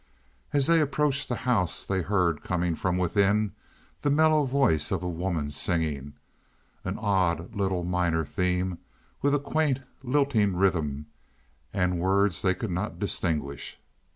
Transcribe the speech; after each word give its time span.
As 0.51 0.65
they 0.65 0.81
approached 0.81 1.29
the 1.29 1.35
house 1.35 1.83
they 1.85 2.01
heard, 2.01 2.41
coming 2.41 2.73
from 2.73 2.97
within, 2.97 3.51
the 4.01 4.09
mellow 4.09 4.45
voice 4.45 4.89
of 4.89 5.03
a 5.03 5.07
woman 5.07 5.51
singing 5.51 6.13
an 6.83 6.97
odd 6.97 7.55
little 7.55 7.83
minor 7.83 8.25
theme, 8.25 8.79
with 9.21 9.35
a 9.35 9.39
quaint, 9.39 9.81
lilting 10.01 10.55
rhythm, 10.55 11.05
and 11.71 11.99
words 11.99 12.41
they 12.41 12.55
could 12.55 12.71
not 12.71 12.97
distinguish. 12.97 13.79